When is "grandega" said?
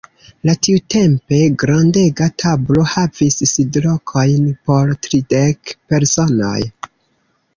1.63-2.29